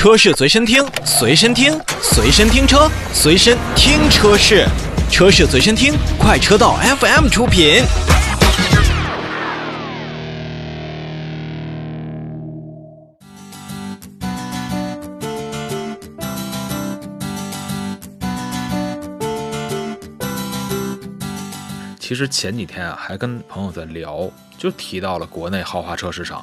[0.00, 4.66] 车市随身听，随身听，随身听车，随身听车市，
[5.10, 7.82] 车市随身听，快车道 FM 出品。
[21.98, 26.42] 其实前几天啊，还跟朋友在聊，就提到了国内豪华车市场。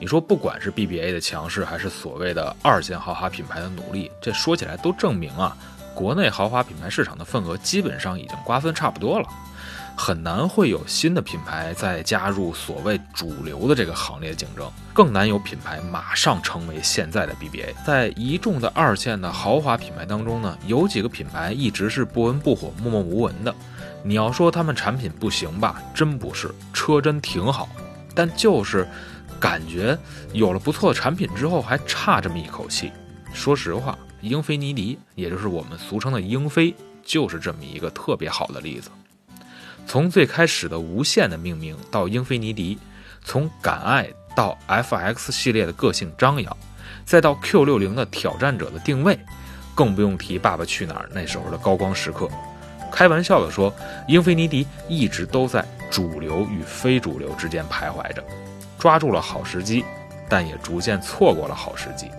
[0.00, 5.56] 你说不管是 BBA 的强势，还是所谓的二线豪华品牌的努力，这说起来都证明啊，
[5.94, 9.28] 国内豪华品牌市场的份额基本上已经瓜分差不多了，
[9.96, 17.74] 很难会有新的品牌再加入所谓主流的这个行列竞争，更难有品牌马上成为现在的 BBA。
[17.84, 23.52] 在一众的二线的豪华品牌当中呢，有几个品牌一直是不温不火、默默无闻的。
[24.04, 27.68] 你要说他们产品不行吧，真不是，车真挺好，
[28.14, 28.86] 但就是
[29.40, 29.96] 感觉
[30.32, 32.92] 有了不错的产品之后，还差这么一口气。
[33.32, 38.90] 说实话，英菲尼迪，也就是我们俗称的英菲，就是这么一个特别好的例子。
[39.86, 42.78] 从最开始的无限的命名到英菲尼迪，
[43.24, 46.56] 从敢爱到 FX 系列的个性张扬，
[47.04, 49.18] 再到 Q60 的挑战者的定位，
[49.74, 52.28] 更不用提《爸爸去哪儿》那时候的高光时刻。
[52.90, 53.74] 开玩笑地说，
[54.08, 58.24] 英菲尼迪一直都在主流与非主流之间徘徊着，
[58.78, 59.84] 抓住了好时机，
[60.28, 62.10] 但也逐渐错过了好时机。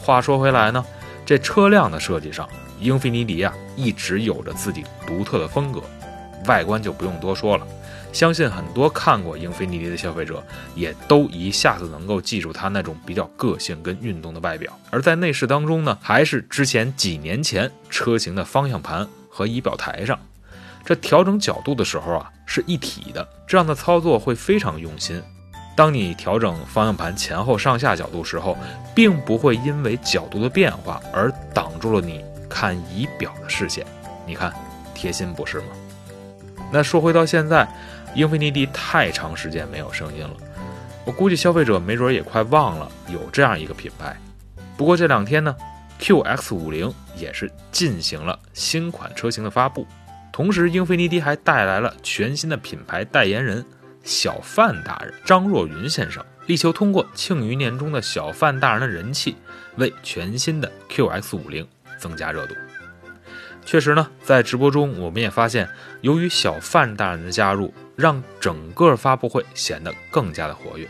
[0.00, 0.84] 话说回来呢，
[1.26, 2.48] 这车辆的设计上，
[2.78, 5.82] 英菲尼迪啊一直有着自己独特的风格，
[6.46, 7.66] 外观就不用多说了，
[8.12, 10.42] 相信很多看过英菲尼迪的消费者
[10.74, 14.72] 也都一下子能够记住它那种比较个性跟运动的外表。
[14.90, 19.06] 而在内饰当中呢，还是之前几年前车型的方向盘。
[19.32, 20.18] 和仪表台上，
[20.84, 25.22] 这调整角度的时候啊是一体的，这样的操作会非常用心。
[25.76, 28.56] 当你调整方向盘前后上下角度时候，
[28.94, 33.86] 并不会因为角度的变化而挡住了你看仪表的视线。
[34.26, 34.52] 你看，
[34.94, 35.66] 贴心不是吗？
[36.72, 37.68] 那说回到现在，
[38.14, 40.36] 英菲尼迪太长时间没有声音了，
[41.04, 44.16] 我估计消费者没准也快忘了有这样一个品牌。
[44.76, 45.54] 不过这两天呢。
[46.02, 49.86] QX 五零也是进行了新款车型的发布，
[50.32, 53.62] 同时英菲尼迪还带来了全新的品牌代言人
[54.02, 59.36] 小范大人张若昀先生，力求通过庆余年中的小范大人的人气，
[59.76, 61.66] 为全新的 QX 五零
[61.98, 62.54] 增加热度。
[63.64, 65.68] 确实呢，在直播中我们也发现，
[66.00, 70.88] 由于小范大人的加入，让整个发布会显得更加的活跃。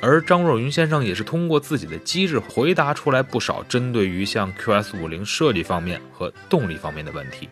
[0.00, 7.48] 而张若昀先生也是通过自己的机智回答出来不少针对于像 QS 五零设计方面和动力方面的问题。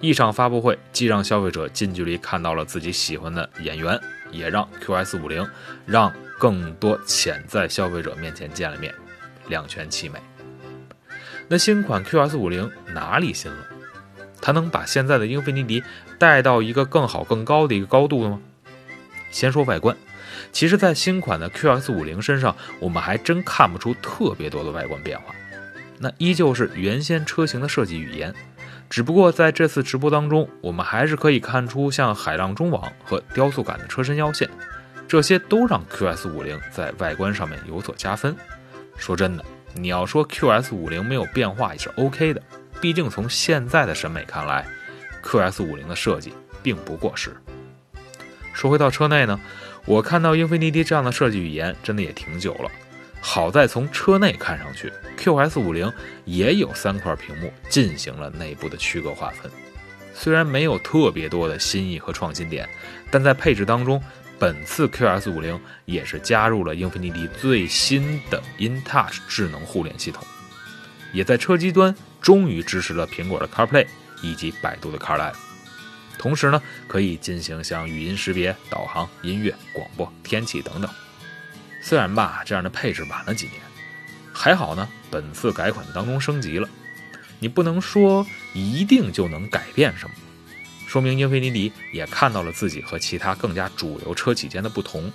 [0.00, 3.98] 一场发布会既让消费者近距离看到了自己喜欢的演员，
[4.30, 5.46] 也让 QS 五零
[5.86, 8.94] 让更多潜在消费者面前见了面，
[9.48, 10.18] 两全其美。
[11.48, 13.58] 那新款 QS 五零哪里新了？
[14.42, 15.82] 它能把现在的英菲尼迪
[16.18, 18.40] 带到一个更好更高的一个高度了吗？
[19.30, 19.96] 先说外观。
[20.52, 25.34] 其实，在新款的 QX 五零身上，我们还真看不出特别多的外观变化，
[25.98, 28.34] 那依旧是原先车型的设计语言。
[28.88, 34.48] 只不过在这次直播当中，我们还是可以看出像海浪中网和雕塑感的车身腰线，
[35.08, 38.34] 这些都让 QS 五零在外观上面有所加分。
[38.96, 42.42] 说真的，你要说 QS 五零没有变化也是 OK 的，
[42.80, 44.66] 毕竟从现在的审美看来
[45.22, 46.32] ，QS 五零的设计
[46.62, 47.36] 并不过时。
[48.54, 49.38] 说回到车内呢？
[49.84, 52.70] 我看到英菲尼迪这样的设计语言真的也挺久了，
[53.28, 55.92] 好在从车内看上去，QS 五零
[56.24, 59.50] 也有三块屏幕进行了内部的区隔划分。
[60.14, 62.68] 虽然没有特别多的新意和创新点，
[63.10, 64.00] 但在配置当中，
[64.38, 70.24] 本次 QS 五零也是加入了英菲尼迪最新的 InTouch 智能互联系统，
[71.12, 71.92] 也在车机端
[72.22, 73.88] 终于支持了苹果的 CarPlay
[74.22, 75.34] 以及百度的 CarLife。
[76.16, 80.88] 同时呢，可以进行像语音识别、导航、音乐、广播、天气等等。
[81.88, 83.62] 虽然吧，这样的配置晚了几年，
[84.32, 86.68] 还好呢，本次改款当中升级了。
[87.38, 90.16] 你不能说一定就能改变什么，
[90.88, 95.12] 说明英菲尼迪也看到了自己和其他更加主流车企间的不同。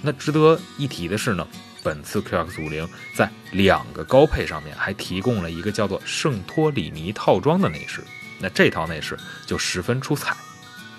[0.00, 1.44] 那值得一提的是呢，
[1.82, 8.00] 本次 QX 五零在两个高配上面还提供了一个叫做圣托里尼套装的内饰。
[8.38, 10.36] 那这套内饰就十分出彩，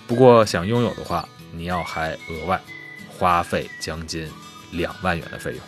[0.05, 2.61] 不过想拥有的话，你要还额外
[3.07, 4.29] 花费将近
[4.73, 5.59] 两万元的费用。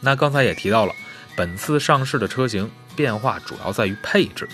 [0.00, 0.94] 那刚才也提到了，
[1.36, 4.48] 本次上市的车型变化主要在于配置，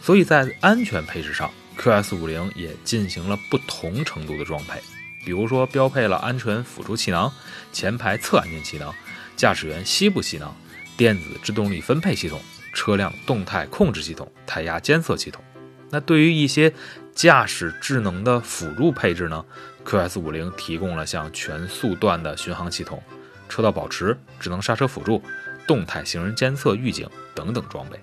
[0.00, 4.80] 所以在安全配置上，QS 五零也进行了不同程度的装配，
[5.24, 7.32] 比如说标配了安全辅助气囊、
[7.72, 8.94] 前排侧安全气囊、
[9.36, 10.54] 驾驶员膝部气囊、
[10.96, 12.40] 电子制动力分配系统、
[12.72, 15.42] 车辆动态控制系统、胎压监测系统。
[15.90, 16.72] 那对于一些
[17.14, 19.44] 驾驶智能的辅助配置呢
[19.84, 23.02] ？QS 五零提供了像全速段的巡航系统、
[23.48, 25.22] 车道保持、智能刹车辅助、
[25.66, 27.98] 动态行人监测预警等等装备。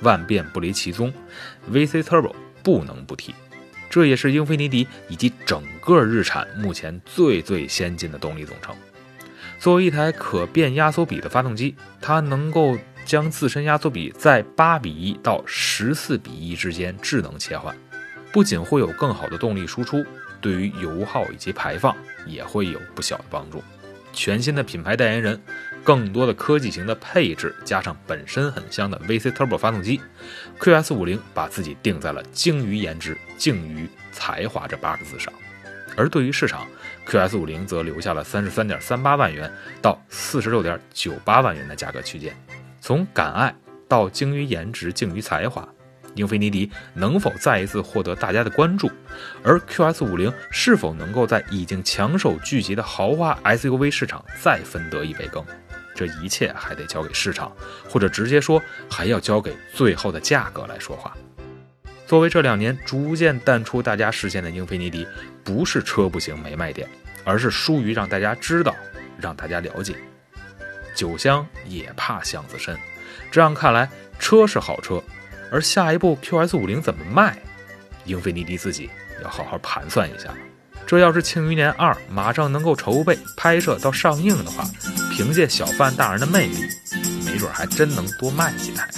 [0.00, 1.12] 万变不离其宗
[1.70, 3.34] ，VC Turbo 不能不提，
[3.88, 8.74] 这也是英菲尼迪以及整个日产目前最最先进的动力总成。
[9.58, 12.76] 作为一台可变压缩比的发动机，它能够。
[13.06, 17.74] 将自身压缩比在八比一到十四比一之间智能切换，
[18.32, 20.04] 不仅会有更好的动力输出，
[20.40, 21.96] 对于油耗以及排放
[22.26, 23.62] 也会有不小的帮助。
[24.12, 25.40] 全新的品牌代言人，
[25.84, 30.00] 更多的科技型的配置，加上本身很香的 VC Turbo 发动机
[30.58, 35.32] ，QS 五零把自己定在了精于颜值、敬于才华这八个字上。
[35.96, 36.66] 而对于市场
[37.06, 39.48] ，QS 五零则留下了三十三点三八万元
[39.80, 42.34] 到四十六点九八万元的价格区间。
[42.80, 43.54] 从敢爱
[43.86, 45.68] 到精于颜值、敬于才华，
[46.14, 48.90] 英菲尼迪能否再一次获得大家的关注？
[49.42, 55.44] 而 QS 五零是否能够在已经强手聚集的豪华 SUV 市场再分得一杯羹？
[55.94, 57.52] 这一切还得交给市场，
[57.88, 61.14] 或者直接说，还要交给最后的价格来说话。
[62.06, 65.06] 作为这两年逐渐淡出大家视线的英菲尼迪，
[65.44, 66.88] 不是车不行没卖点，
[67.22, 68.74] 而是疏于让大家知道，
[69.18, 69.94] 让大家了解。
[70.94, 72.76] 酒香也怕巷子深，
[73.30, 75.02] 这样看来，车是好车，
[75.50, 77.36] 而下一步 QS 五零怎么卖，
[78.04, 78.88] 英菲尼迪自己
[79.22, 80.32] 要好好盘算一下。
[80.86, 84.64] 这要是《庆余年二》马上能够筹备拍摄到上映的话，
[85.12, 86.56] 凭借小范大人的魅力，
[87.24, 88.88] 没准还真能多卖几台。